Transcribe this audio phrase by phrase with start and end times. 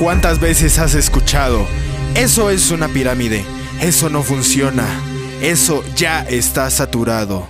[0.00, 1.66] ¿Cuántas veces has escuchado?
[2.14, 3.44] Eso es una pirámide.
[3.82, 4.86] Eso no funciona.
[5.42, 7.46] Eso ya está saturado.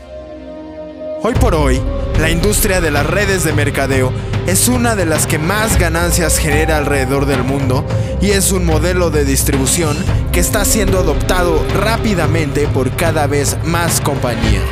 [1.23, 1.81] Hoy por hoy,
[2.19, 4.13] la industria de las redes de mercadeo
[4.49, 7.87] es una de las que más ganancias genera alrededor del mundo
[8.21, 9.97] y es un modelo de distribución
[10.33, 14.65] que está siendo adoptado rápidamente por cada vez más compañías.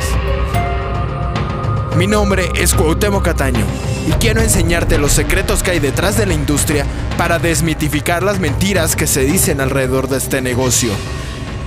[1.95, 6.33] Mi nombre es Cuauhtémoc Cataño y quiero enseñarte los secretos que hay detrás de la
[6.33, 6.85] industria
[7.17, 10.91] para desmitificar las mentiras que se dicen alrededor de este negocio.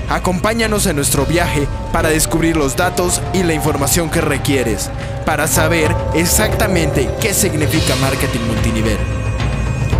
[0.08, 4.90] Acompáñanos en nuestro viaje para descubrir los datos y la información que requieres
[5.24, 8.98] para saber exactamente qué significa marketing multinivel.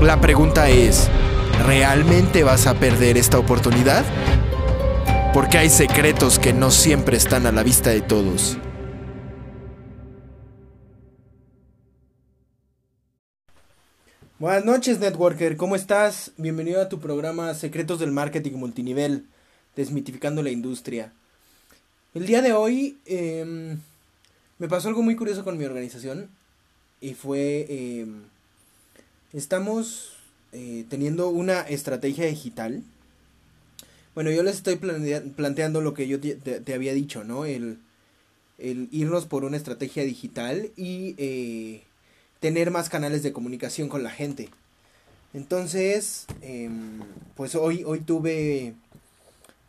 [0.01, 1.09] La pregunta es,
[1.65, 4.05] ¿realmente vas a perder esta oportunidad?
[5.33, 8.59] Porque hay secretos que no siempre están a la vista de todos.
[14.43, 15.57] Buenas noches, Networker.
[15.57, 16.33] ¿Cómo estás?
[16.37, 19.27] Bienvenido a tu programa Secretos del Marketing Multinivel,
[19.77, 21.13] desmitificando la industria.
[22.13, 23.79] El día de hoy em,
[24.59, 26.29] me pasó algo muy curioso con mi organización
[27.01, 28.23] y fue, em,
[29.33, 30.15] estamos
[30.51, 32.83] eh, teniendo una estrategia digital.
[34.17, 37.45] Bueno, yo les estoy planteando lo que yo te, había dicho, ¿no?
[37.45, 37.79] El,
[38.59, 41.85] el, irnos por una estrategia digital y...
[42.43, 44.51] Tener más canales de comunicación con la gente.
[45.33, 47.01] Entonces, em,
[47.37, 48.75] pues hoy, hoy tuve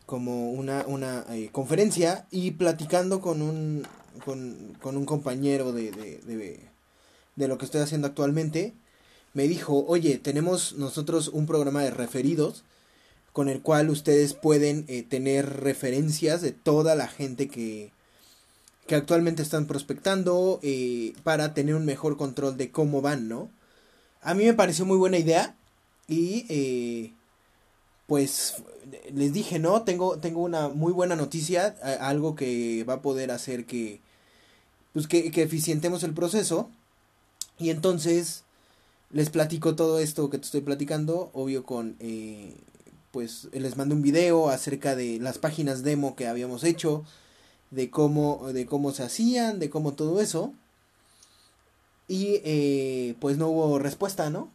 [0.08, 3.88] como una, una eh, conferencia y platicando con un,
[4.26, 6.60] con, un compañero de, de,
[7.36, 8.74] de, lo que estoy haciendo actualmente,
[9.36, 12.64] me dijo, oye, tenemos nosotros un programa de referidos
[13.34, 17.92] con el cual ustedes pueden eh, tener referencias de toda la gente que,
[18.88, 23.50] que actualmente están prospectando eh, para tener un mejor control de cómo van, ¿no?
[24.22, 25.56] A mí me pareció muy buena idea
[26.08, 27.14] y eh,
[28.08, 28.56] pues
[29.14, 29.84] les dije, ¿no?
[29.84, 34.02] Tengo, tengo una muy buena noticia, algo que va a poder hacer que,
[34.94, 36.70] pues que, que eficientemos el proceso
[37.58, 38.44] y entonces
[39.12, 41.96] les platico todo esto que te estoy platicando, obvio con...
[42.00, 42.56] Eh,
[43.12, 47.06] pues les mando un video acerca de las páginas demo que habíamos hecho,
[47.74, 50.54] de cómo, de cómo se hacían, de cómo todo eso.
[52.08, 54.52] Y eh, pues no hubo respuesta, ¿no?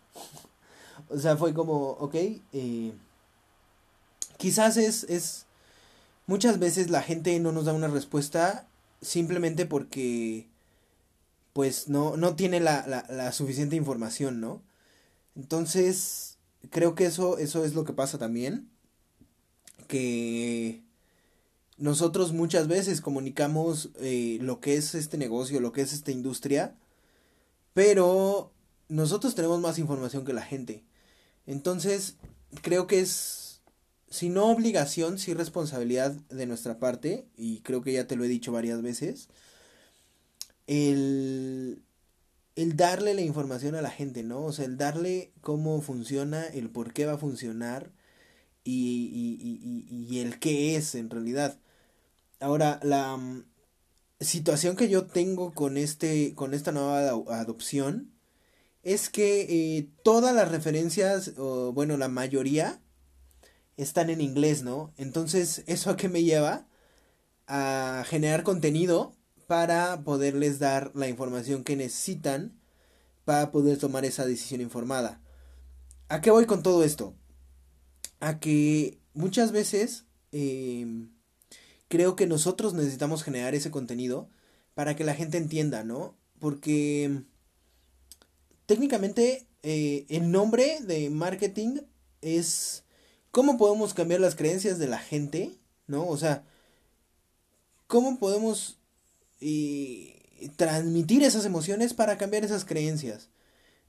[1.08, 2.92] o sea, fue como, ok, eh,
[4.36, 5.46] quizás es, es,
[6.26, 8.68] muchas veces la gente no nos da una respuesta
[9.00, 10.46] simplemente porque
[11.52, 14.62] pues no, no tiene la, la, la suficiente información, ¿no?
[15.34, 16.38] Entonces,
[16.70, 18.70] creo que eso, eso es lo que pasa también.
[19.88, 20.82] Que
[21.78, 26.76] nosotros muchas veces comunicamos eh, lo que es este negocio, lo que es esta industria,
[27.72, 28.52] pero
[28.88, 30.84] nosotros tenemos más información que la gente.
[31.46, 32.16] Entonces,
[32.62, 33.60] creo que es,
[34.10, 38.28] si no obligación, sí responsabilidad de nuestra parte, y creo que ya te lo he
[38.28, 39.28] dicho varias veces,
[40.66, 41.82] el,
[42.56, 44.44] el darle la información a la gente, ¿no?
[44.44, 47.92] O sea, el darle cómo funciona, el por qué va a funcionar
[48.64, 51.58] y, y, y, y el qué es en realidad.
[52.40, 53.44] Ahora, la mm,
[54.20, 57.00] situación que yo tengo con este, con esta nueva
[57.38, 58.12] adopción,
[58.82, 62.80] es que eh, todas las referencias, bueno, la mayoría,
[63.76, 64.92] están en inglés, ¿no?
[64.96, 66.66] Entonces, ¿eso a qué me lleva?
[67.46, 69.16] A generar contenido
[69.46, 72.60] para poderles dar la información que necesitan
[73.24, 75.20] para poder tomar esa decisión informada.
[76.08, 77.14] ¿A qué voy con todo esto?
[78.20, 81.10] A que muchas veces em,
[81.88, 84.28] creo que nosotros necesitamos generar ese contenido
[84.74, 86.14] para que la gente entienda, ¿no?
[86.38, 87.22] Porque
[88.66, 91.80] técnicamente eh, el nombre de marketing
[92.22, 92.84] es
[93.30, 96.06] cómo podemos cambiar las creencias de la gente, ¿no?
[96.06, 96.44] O sea,
[97.86, 98.78] cómo podemos
[100.56, 103.28] transmitir esas emociones para cambiar esas creencias.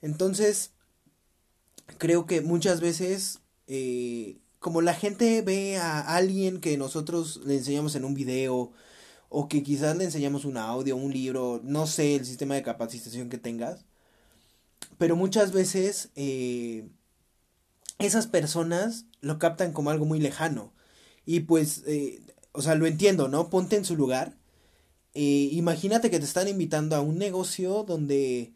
[0.01, 0.71] Entonces,
[1.97, 7.95] creo que muchas veces eh, como la gente ve a alguien que nosotros le enseñamos
[7.95, 8.71] en un video
[9.29, 13.29] o que quizás le enseñamos un audio, un libro, no sé el sistema de capacitación
[13.29, 13.85] que tengas,
[14.97, 16.89] pero muchas veces eh,
[17.99, 20.73] esas personas lo captan como algo muy lejano
[21.25, 22.21] y pues, eh,
[22.53, 23.49] o sea, lo entiendo, ¿no?
[23.49, 24.37] Ponte en su lugar.
[25.13, 28.53] Eh, imagínate que te están invitando a un negocio donde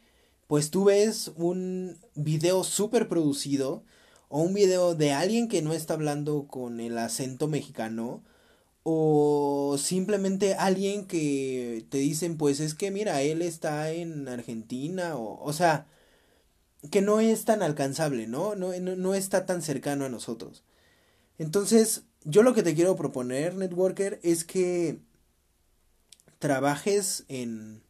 [0.48, 3.84] pues tú ves un video súper producido,
[4.34, 8.24] o un video de alguien que no está hablando con el acento mexicano
[8.84, 15.40] o simplemente alguien que te dicen pues es que mira él está en Argentina o
[15.44, 15.88] o sea
[16.92, 18.56] que no es tan alcanzable, ¿no?
[18.56, 20.64] No, no, no está tan cercano a nosotros.
[21.38, 25.00] Entonces, yo lo que te quiero proponer, networker, es que
[26.40, 27.84] trabajes en,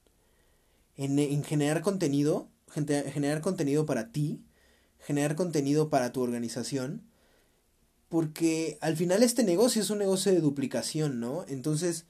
[0.95, 4.43] en, en generar contenido, generar contenido para ti,
[5.03, 7.03] generar contenido para tu organización,
[8.09, 11.45] porque al final este negocio es un negocio de duplicación, ¿no?
[11.47, 12.05] Entonces,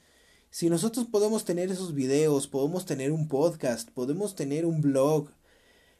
[0.49, 5.29] si nosotros podemos tener esos videos, podemos tener un podcast, podemos tener un blog,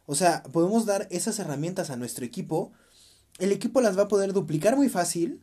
[0.06, 2.72] o sea, podemos dar esas herramientas a nuestro equipo,
[3.40, 5.42] el equipo las va a poder duplicar muy fácil,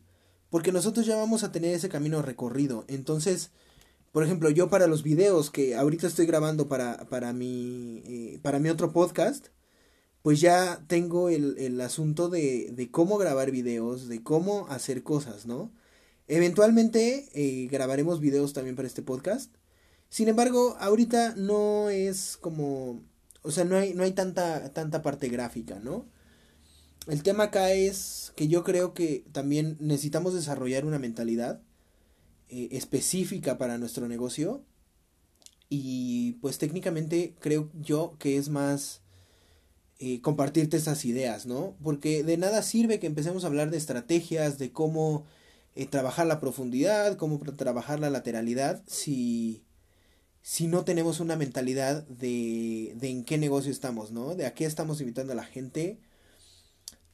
[0.50, 2.84] porque nosotros ya vamos a tener ese camino recorrido.
[2.86, 3.50] Entonces,
[4.12, 8.58] por ejemplo, yo para los videos que ahorita estoy grabando para, para, mi, eh, para
[8.58, 9.48] mi otro podcast,
[10.22, 15.46] pues ya tengo el, el asunto de, de, cómo grabar videos, de cómo hacer cosas,
[15.46, 15.72] ¿no?
[16.28, 19.52] Eventualmente eh, grabaremos videos también para este podcast.
[20.10, 23.02] Sin embargo, ahorita no es como,
[23.42, 26.06] o sea, no hay, no hay tanta, tanta parte gráfica, ¿no?
[27.06, 31.62] El tema acá es que yo creo que también necesitamos desarrollar una mentalidad
[32.48, 34.64] eh, específica para nuestro negocio.
[35.68, 39.02] Y pues técnicamente creo yo que es más
[40.02, 41.76] eh, compartirte esas ideas, ¿no?
[41.82, 45.26] Porque de nada sirve que empecemos a hablar de estrategias, de cómo
[45.74, 49.62] eh, trabajar la profundidad, cómo trabajar la lateralidad, si,
[50.40, 54.34] si no tenemos una mentalidad de, de en qué negocio estamos, ¿no?
[54.34, 55.98] De a qué estamos invitando a la gente,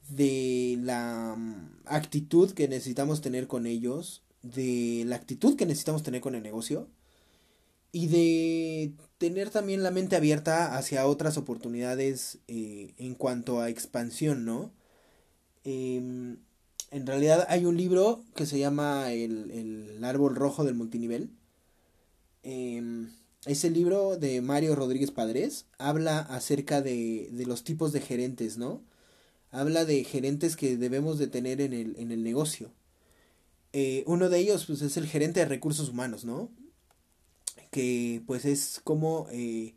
[0.08, 6.20] de la mm, actitud que necesitamos tener con ellos, de la actitud que necesitamos tener
[6.20, 6.88] con el negocio
[7.96, 14.44] y de tener también la mente abierta hacia otras oportunidades eh, en cuanto a expansión,
[14.44, 14.70] ¿no?
[15.64, 16.36] Em,
[16.90, 21.30] en realidad hay un libro que se llama El, el árbol rojo del multinivel.
[22.42, 23.08] Eh,
[23.46, 28.82] ese libro de Mario Rodríguez Padres habla acerca de, de los tipos de gerentes, ¿no?
[29.50, 32.72] Habla de gerentes que debemos de tener en el, en el negocio.
[33.72, 36.50] Eh, uno de ellos pues, es el gerente de recursos humanos, ¿no?
[37.70, 39.74] Que pues es como eh,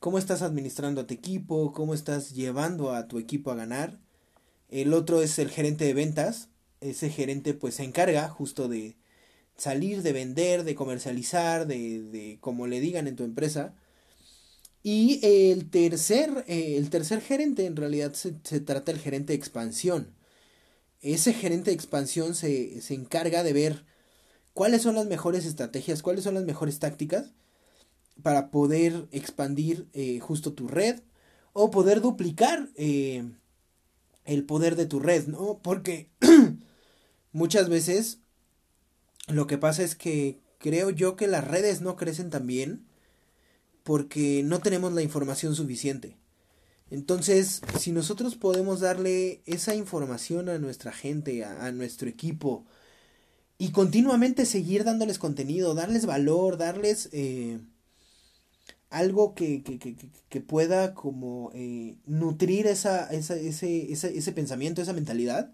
[0.00, 4.00] cómo estás administrando a tu equipo, cómo estás llevando a tu equipo a ganar.
[4.70, 6.48] El otro es el gerente de ventas.
[6.80, 8.96] Ese gerente pues se encarga justo de
[9.56, 13.74] salir, de vender, de comercializar, de, de como le digan en tu empresa.
[14.82, 20.18] Y el tercer, eh, el tercer gerente en realidad se, trata del gerente de expansión
[21.00, 23.84] ese gerente de expansión se, se encarga de ver
[24.58, 27.30] cuáles son las mejores estrategias, cuáles son las mejores tácticas
[28.24, 30.98] para poder expandir eh, justo tu red
[31.52, 33.22] o poder duplicar eh,
[34.24, 35.60] el poder de tu red, ¿no?
[35.62, 36.10] Porque
[37.32, 38.18] muchas veces
[39.28, 42.84] lo que pasa es que creo yo que las redes no crecen tan bien
[43.84, 46.16] porque no tenemos la información suficiente.
[46.90, 52.66] Entonces, si nosotros podemos darle esa información a nuestra gente, a, nuestro equipo,
[53.58, 57.58] y continuamente seguir dándoles contenido, darles valor, darles eh,
[58.90, 59.96] algo que, que, que,
[60.28, 65.52] que, pueda como eh, nutrir esa, esa, ese, ese, ese, pensamiento, esa mentalidad.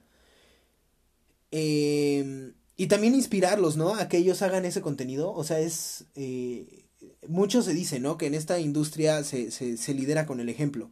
[1.50, 3.94] Eh, y también inspirarlos, ¿no?
[3.94, 5.32] A que ellos hagan ese contenido.
[5.32, 6.06] O sea, es...
[6.14, 6.84] Eh,
[7.28, 8.18] mucho se dice, ¿no?
[8.18, 10.90] Que en esta industria se, se, se lidera con el ejemplo.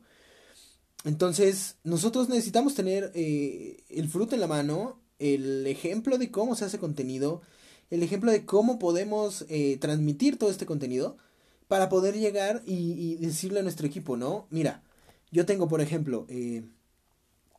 [1.04, 6.64] Entonces, nosotros necesitamos tener eh, el fruto en la mano, el ejemplo de cómo se
[6.64, 7.42] hace contenido,
[7.90, 11.16] el ejemplo de cómo podemos eh, transmitir todo este contenido
[11.68, 14.46] para poder llegar y, decirle a nuestro equipo, ¿no?
[14.50, 14.82] Mira,
[15.30, 16.64] yo tengo, por ejemplo, eh,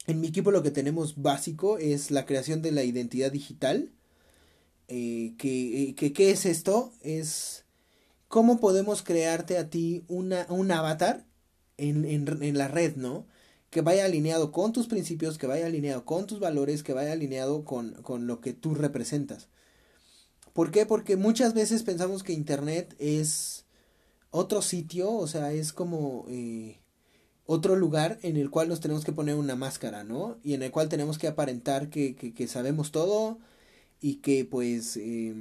[0.07, 3.91] en mi equipo lo que tenemos básico es la creación de la identidad digital.
[4.87, 6.91] que, que, ¿Qué es esto?
[7.01, 7.65] Es
[8.27, 11.25] cómo podemos crearte a ti una, un avatar
[11.77, 13.25] en, en, en la red, ¿no?
[13.73, 17.65] Que vaya alineado con tus principios, que vaya alineado con tus valores, que vaya alineado
[17.65, 19.49] con, con lo que tú representas.
[20.53, 20.85] ¿Por qué?
[20.85, 23.65] Porque muchas veces pensamos que Internet es
[24.29, 26.81] otro sitio, o sea, es como eh,
[27.47, 30.37] otro lugar en el cual nos tenemos que poner una máscara, ¿no?
[30.43, 33.39] Y en el cual tenemos que aparentar que, que, sabemos todo
[33.99, 34.97] y que pues...
[34.97, 35.33] Eh,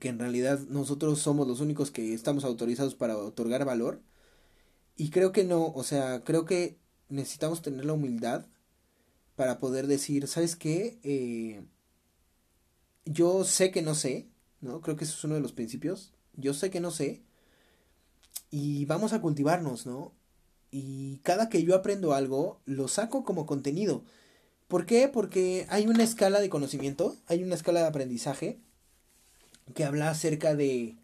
[0.00, 4.00] que en realidad nosotros somos los únicos que estamos autorizados para otorgar valor.
[4.96, 6.79] Y creo que no, o sea, creo que
[7.10, 8.46] necesitamos tener la humildad
[9.36, 10.98] para poder decir, ¿sabes qué?
[11.02, 11.62] Eh,
[13.04, 14.28] yo sé que no sé,
[14.60, 14.80] ¿no?
[14.80, 16.12] Creo que eso es uno de los principios.
[16.36, 17.22] Yo sé que no sé.
[18.50, 20.12] Y vamos a cultivarnos, ¿no?
[20.70, 24.04] Y cada que yo aprendo algo, lo saco como contenido.
[24.68, 25.08] ¿Por qué?
[25.08, 28.60] Porque hay una escala de conocimiento, hay una escala de aprendizaje
[29.74, 30.96] que habla acerca de,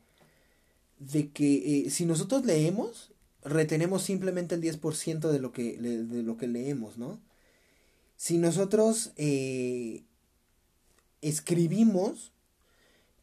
[0.99, 3.13] de que eh, si nosotros leemos
[3.47, 7.21] retenemos simplemente el 10% de lo que, de lo que leemos, ¿no?
[8.17, 10.05] Si nosotros eh,
[11.21, 12.33] escribimos,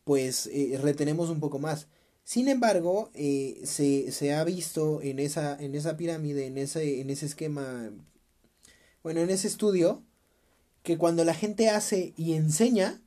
[0.04, 1.88] pues eh, retenemos un poco más.
[2.24, 7.10] Sin embargo, eh, se, se, ha visto en esa, en esa pirámide, en ese, en
[7.10, 7.92] ese esquema,
[9.02, 10.04] bueno, en ese estudio,
[10.84, 13.02] que cuando la gente hace y enseña,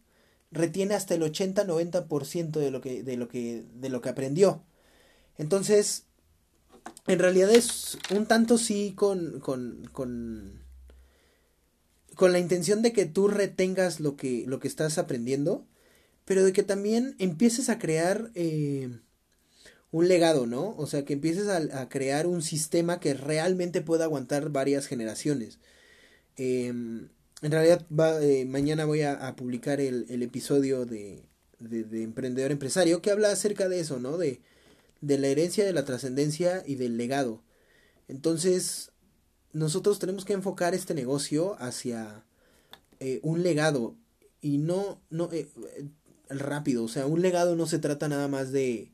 [0.50, 4.62] retiene hasta el 80-90% de lo que, de lo que, de lo que aprendió.
[5.38, 6.05] Entonces,
[7.06, 10.62] en realidad es un tanto sí con, con, con,
[12.14, 15.66] con la intención de que tú retengas lo que, lo que estás aprendiendo,
[16.24, 18.98] pero de que también empieces a crear eh,
[19.92, 20.74] un legado, ¿no?
[20.76, 25.58] O sea, que empieces a, crear un sistema que realmente pueda aguantar varias generaciones.
[26.36, 27.08] Em,
[27.42, 27.86] en realidad,
[28.22, 31.22] eh, mañana voy a, publicar el, el episodio de,
[31.60, 34.18] de, de, Emprendedor Empresario que habla acerca de eso, ¿no?
[34.18, 34.40] De,
[35.00, 37.42] de la herencia, de la trascendencia y del legado.
[38.08, 38.92] Entonces,
[39.52, 42.24] nosotros tenemos que enfocar este negocio hacia
[43.00, 43.96] eh, un legado
[44.40, 45.48] y no, no eh,
[46.28, 48.92] rápido, o sea, un legado no se trata nada más de,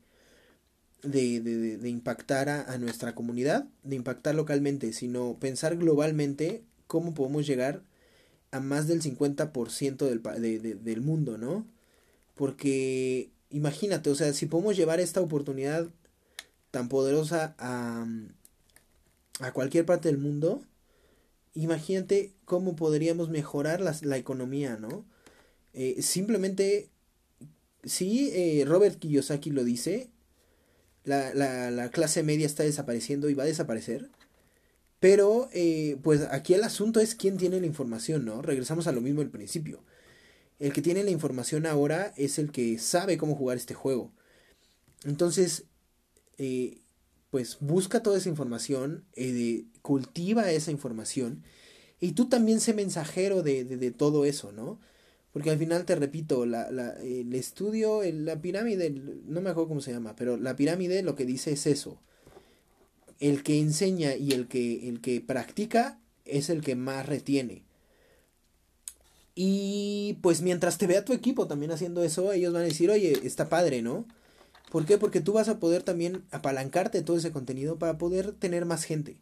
[1.03, 7.13] de, de, de impactar a, a, nuestra comunidad, de impactar localmente, sino pensar globalmente cómo
[7.13, 7.83] podemos llegar
[8.51, 11.67] a más del 50% del, del mundo, ¿no?
[12.35, 15.87] Porque imagínate, o sea, si podemos llevar esta oportunidad
[16.71, 18.05] tan poderosa a,
[19.39, 20.63] a cualquier parte del mundo,
[21.53, 25.05] imagínate cómo podríamos mejorar la, la economía, ¿no?
[25.73, 26.89] Eh, simplemente,
[27.83, 30.09] sí, eh, Robert Kiyosaki lo dice,
[31.03, 34.09] la, la, la, clase media está desapareciendo y va a desaparecer.
[34.99, 38.41] Pero, eh, pues aquí el asunto es quién tiene la información, ¿no?
[38.41, 39.83] Regresamos a lo mismo del principio.
[40.59, 44.11] El que tiene la información ahora es el que sabe cómo jugar este juego.
[45.03, 45.65] Entonces,
[46.37, 46.81] eh,
[47.29, 51.43] pues busca toda esa información, eh, cultiva esa información
[51.99, 54.79] y tú también sé mensajero de, de, todo eso, ¿no?
[55.31, 59.81] Porque al final te repito, la, la, el estudio, la pirámide, no me acuerdo cómo
[59.81, 61.99] se llama, pero la pirámide lo que dice es eso.
[63.19, 67.63] El que enseña y el que, el que practica es el que más retiene.
[69.35, 73.19] Y pues mientras te vea tu equipo también haciendo eso, ellos van a decir, oye,
[73.23, 74.05] está padre, ¿no?
[74.71, 74.97] ¿Por qué?
[74.97, 79.17] Porque tú vas a poder también apalancarte todo ese contenido para poder tener más gente.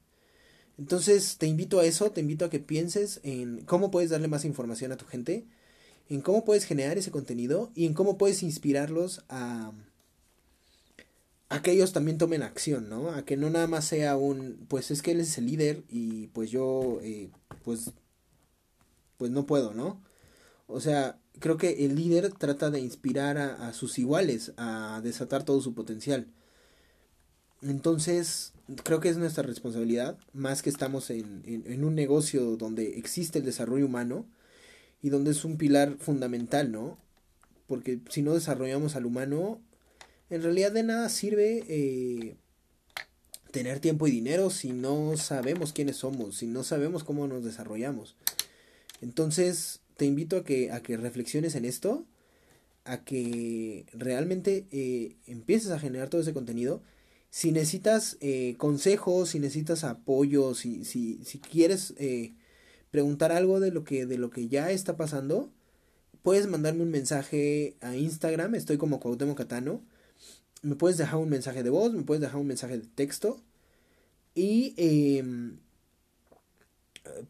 [0.77, 4.45] Entonces te invito a eso, te invito a que pienses en cómo puedes darle más
[4.45, 5.45] información a tu gente,
[6.09, 9.71] en cómo puedes generar ese contenido y en cómo puedes inspirarlos a,
[11.49, 13.11] a que ellos también tomen acción, ¿no?
[13.11, 16.27] A que no nada más sea un, pues es que él es el líder y
[16.27, 17.29] pues yo, eh,
[17.63, 17.91] pues
[19.21, 20.01] pues no puedo, ¿no?
[20.65, 25.61] O sea, creo que el líder trata de inspirar a, sus iguales a desatar todo
[25.61, 26.25] su potencial.
[27.61, 32.97] Entonces, creo que es nuestra responsabilidad, más que estamos en, en, en, un negocio donde
[32.97, 34.25] existe el desarrollo humano
[35.03, 36.97] y donde es un pilar fundamental, ¿no?
[37.67, 39.61] Porque si no desarrollamos al humano,
[40.31, 42.37] en realidad de nada sirve eh,
[43.51, 48.15] tener tiempo y dinero si no sabemos quiénes somos, si no sabemos cómo nos desarrollamos.
[49.01, 52.05] Entonces, te invito a que, a que reflexiones en esto,
[52.85, 56.81] a que realmente eh, empieces a generar todo ese contenido.
[57.29, 62.33] Si necesitas eh, consejos, si necesitas apoyo, si, si, si quieres eh,
[62.91, 65.51] preguntar algo de lo, que, de lo que ya está pasando,
[66.23, 69.81] puedes mandarme un mensaje a Instagram, estoy como Cuauhtémoc Catano.
[70.61, 73.41] Me puedes dejar un mensaje de voz, me puedes dejar un mensaje de texto.
[74.35, 75.23] Y eh,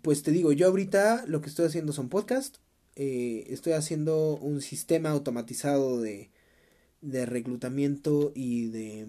[0.02, 2.60] pues te digo, yo ahorita lo que estoy haciendo son podcasts.
[2.96, 6.30] Eh, estoy haciendo un sistema automatizado de,
[7.02, 9.08] de reclutamiento y de,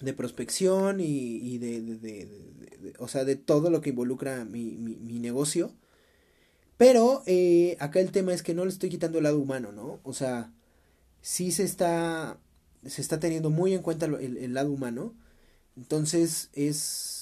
[0.00, 4.76] de prospección y, y de, de, de, o sea, de todo lo que involucra mi,
[4.76, 5.72] mi, mi negocio.
[6.76, 10.00] Pero eh, acá el tema es que no le estoy quitando el lado humano, ¿no?
[10.02, 10.52] O sea,
[11.22, 12.38] sí se está,
[12.84, 15.14] se está teniendo muy en cuenta el, el lado humano.
[15.76, 17.13] Entonces es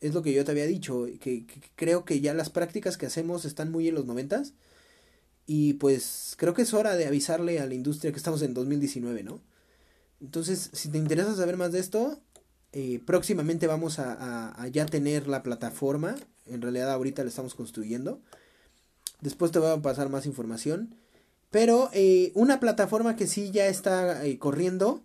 [0.00, 1.44] es lo que yo te había dicho, que,
[1.76, 4.54] creo que ya las prácticas que hacemos están muy en los noventas
[5.46, 9.22] y pues creo que es hora de avisarle a la industria que estamos en 2019,
[9.22, 9.40] ¿no?
[10.20, 12.20] Entonces, si te interesa saber más de esto,
[12.72, 16.14] eh, próximamente vamos a, ya tener la plataforma,
[16.46, 18.20] en realidad ahorita la estamos construyendo,
[19.20, 20.94] después te voy a pasar más información,
[21.50, 25.02] pero eh, una plataforma que sí ya está eh, corriendo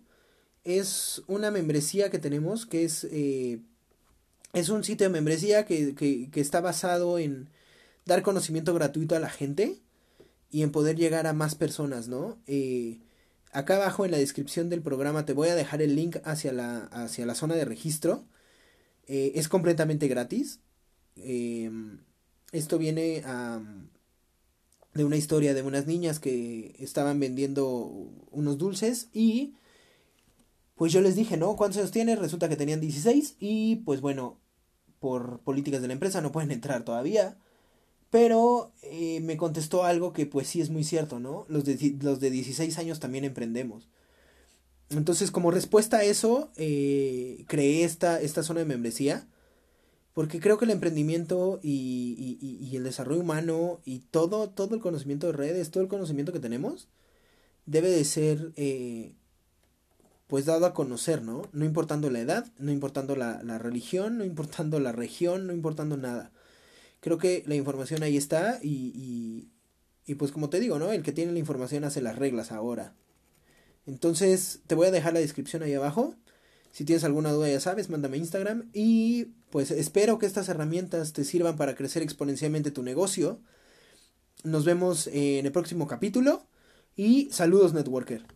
[0.64, 3.06] es una membresía que tenemos que es
[4.56, 7.50] es un sitio de membresía que, que, que, está basado en
[8.06, 9.82] dar conocimiento gratuito a la gente
[10.50, 12.38] y en poder llegar a más personas, ¿no?
[12.46, 13.00] Eh,
[13.52, 16.84] acá abajo en la descripción del programa te voy a dejar el link hacia la,
[16.86, 18.24] hacia la zona de registro.
[19.06, 20.60] Eh, es completamente gratis.
[21.16, 21.98] Em,
[22.52, 23.22] esto viene
[24.94, 27.92] de una historia de unas niñas que estaban vendiendo
[28.30, 29.54] unos dulces y
[30.76, 31.56] pues yo les dije, ¿no?
[31.56, 32.18] ¿Cuántos años tienes?
[32.18, 34.38] Resulta que tenían 16 y pues bueno,
[35.00, 37.36] por políticas de la empresa no pueden entrar todavía.
[38.10, 41.44] Pero eh, me contestó algo que pues sí es muy cierto, ¿no?
[41.48, 43.88] Los de, los de 16 años también emprendemos.
[44.90, 49.26] Entonces, como respuesta a eso, eh, creé esta, esta zona de membresía.
[50.14, 54.80] Porque creo que el emprendimiento y, y, y, el desarrollo humano y todo, todo el
[54.80, 56.88] conocimiento de redes, todo el conocimiento que tenemos,
[57.66, 59.12] debe de ser eh,
[60.26, 61.42] pues dado a conocer, ¿no?
[61.52, 65.96] No importando la edad, no importando la, la religión, no importando la región, no importando
[65.96, 66.32] nada.
[67.00, 69.48] Creo que la información ahí está y,
[70.06, 70.92] y, pues como te digo, ¿no?
[70.92, 72.94] El que tiene la información hace las reglas ahora.
[73.86, 76.14] Entonces, te voy a dejar la descripción ahí abajo.
[76.72, 78.70] Si tienes alguna duda, ya sabes, mándame Instagram.
[78.72, 83.40] Y pues espero que estas herramientas te sirvan para crecer exponencialmente tu negocio.
[84.42, 86.46] Nos vemos en el próximo capítulo.
[86.96, 88.35] Y saludos, Networker.